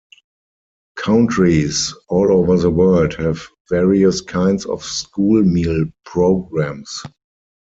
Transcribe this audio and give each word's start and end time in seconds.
Countries 0.95 1.93
all 2.09 2.31
over 2.31 2.57
the 2.57 2.71
world 2.71 3.13
have 3.17 3.45
various 3.69 4.19
kinds 4.21 4.65
of 4.65 4.83
school 4.83 5.43
meal 5.43 5.85
programs. 6.05 7.03